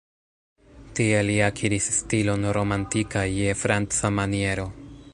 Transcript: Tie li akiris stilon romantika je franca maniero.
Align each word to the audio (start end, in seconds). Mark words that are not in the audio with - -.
Tie 0.99 1.19
li 1.27 1.35
akiris 1.49 1.91
stilon 1.97 2.49
romantika 2.59 3.27
je 3.37 3.55
franca 3.67 4.15
maniero. 4.21 4.69